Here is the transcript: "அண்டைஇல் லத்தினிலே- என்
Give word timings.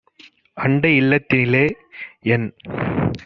"அண்டைஇல் 0.57 1.09
லத்தினிலே- 1.09 1.63
என் 2.33 2.47